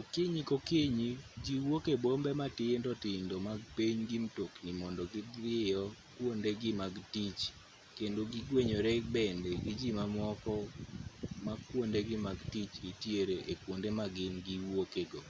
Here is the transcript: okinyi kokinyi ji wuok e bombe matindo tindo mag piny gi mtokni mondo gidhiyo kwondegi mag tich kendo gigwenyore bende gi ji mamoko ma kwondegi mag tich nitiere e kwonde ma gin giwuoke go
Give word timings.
okinyi 0.00 0.40
kokinyi 0.50 1.10
ji 1.44 1.54
wuok 1.64 1.84
e 1.94 1.96
bombe 2.04 2.30
matindo 2.40 2.90
tindo 3.04 3.34
mag 3.46 3.60
piny 3.76 3.98
gi 4.08 4.18
mtokni 4.24 4.70
mondo 4.80 5.02
gidhiyo 5.12 5.82
kwondegi 6.14 6.70
mag 6.80 6.94
tich 7.12 7.40
kendo 7.96 8.20
gigwenyore 8.32 8.92
bende 9.14 9.50
gi 9.62 9.72
ji 9.80 9.90
mamoko 9.98 10.54
ma 11.44 11.52
kwondegi 11.66 12.16
mag 12.26 12.38
tich 12.52 12.72
nitiere 12.84 13.36
e 13.52 13.54
kwonde 13.60 13.88
ma 13.98 14.04
gin 14.14 14.34
giwuoke 14.46 15.02
go 15.10 15.22